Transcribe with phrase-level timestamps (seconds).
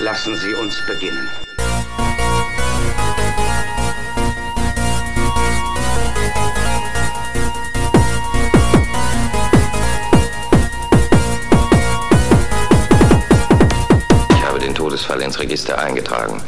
[0.00, 1.28] Lassen Sie uns beginnen.
[14.30, 16.40] Ich habe den Todesfall ins Register eingetragen.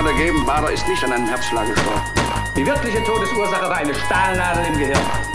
[0.00, 2.00] Hat ergeben, Bader ist nicht an einem Herzschlag gestorben.
[2.56, 5.29] Die wirkliche Todesursache war eine Stahlnadel im Gehirn.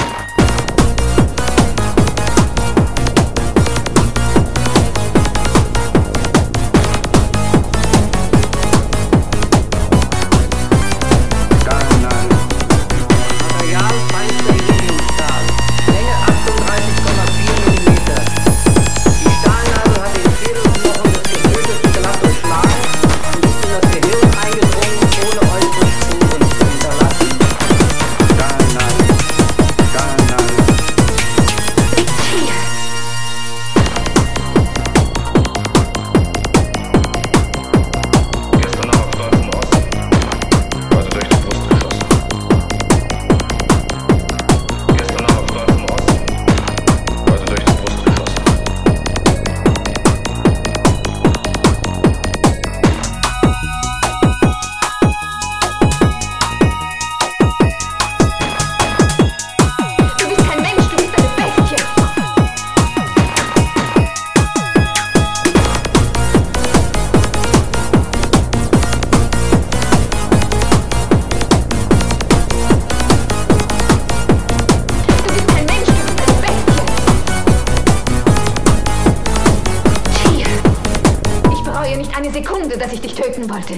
[82.66, 83.76] Sekunde, dass ich dich töten wollte.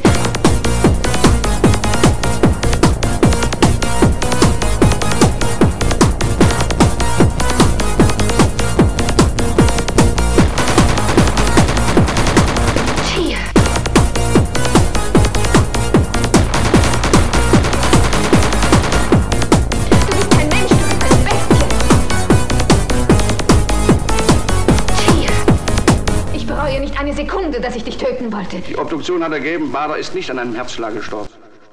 [27.48, 28.60] Sekunde, dass ich dich töten wollte.
[28.60, 31.30] Die Obduktion hat ergeben, Bader ist nicht an einem Herzschlag gestorben.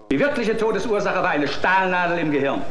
[0.09, 2.63] Die wirkliche Todesursache war eine Stahlnadel im Gehirn.